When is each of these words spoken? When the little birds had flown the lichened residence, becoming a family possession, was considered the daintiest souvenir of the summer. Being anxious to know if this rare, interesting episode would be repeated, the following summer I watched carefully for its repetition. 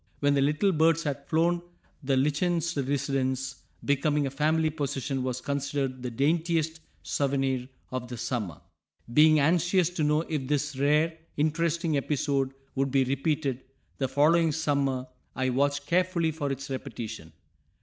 When 0.19 0.33
the 0.33 0.41
little 0.41 0.71
birds 0.71 1.03
had 1.03 1.27
flown 1.27 1.61
the 2.01 2.17
lichened 2.17 2.65
residence, 2.75 3.57
becoming 3.85 4.25
a 4.25 4.31
family 4.31 4.71
possession, 4.71 5.21
was 5.21 5.41
considered 5.41 6.01
the 6.01 6.09
daintiest 6.09 6.79
souvenir 7.03 7.69
of 7.91 8.07
the 8.07 8.17
summer. 8.17 8.61
Being 9.13 9.39
anxious 9.39 9.91
to 9.91 10.03
know 10.03 10.21
if 10.21 10.47
this 10.47 10.75
rare, 10.75 11.15
interesting 11.37 11.97
episode 11.97 12.55
would 12.73 12.89
be 12.89 13.03
repeated, 13.03 13.61
the 13.99 14.07
following 14.07 14.51
summer 14.53 15.05
I 15.35 15.51
watched 15.51 15.85
carefully 15.85 16.31
for 16.31 16.51
its 16.51 16.67
repetition. 16.71 17.31